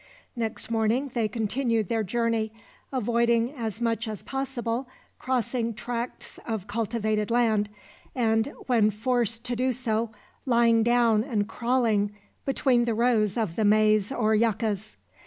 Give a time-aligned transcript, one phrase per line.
[0.35, 2.51] Next morning they continued their journey,
[2.91, 4.89] avoiding as much as possible
[5.19, 7.69] crossing tracts of cultivated land;
[8.15, 10.09] and when forced to do so,
[10.43, 14.97] lying down and crawling between the rows of the maize or yuccas.